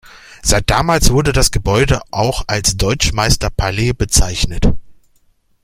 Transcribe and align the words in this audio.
Seit 0.41 0.67
damals 0.71 1.11
wurde 1.11 1.31
das 1.31 1.51
Gebäude 1.51 2.01
auch 2.09 2.45
als 2.47 2.75
Deutschmeister-Palais 2.75 3.93
bezeichnet. 3.93 4.69